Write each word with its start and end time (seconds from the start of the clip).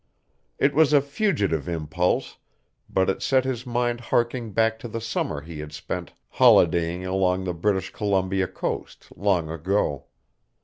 It 0.57 0.73
was 0.73 0.93
a 0.93 0.99
fugitive 0.99 1.69
impulse, 1.69 2.37
but 2.89 3.07
it 3.07 3.21
set 3.21 3.45
his 3.45 3.67
mind 3.67 3.99
harking 4.01 4.51
back 4.51 4.79
to 4.79 4.87
the 4.87 4.99
summer 4.99 5.41
he 5.41 5.59
had 5.59 5.73
spent 5.73 6.13
holidaying 6.27 7.05
along 7.05 7.43
the 7.43 7.53
British 7.53 7.93
Columbia 7.93 8.47
coast 8.47 9.09
long 9.15 9.47
ago. 9.51 10.05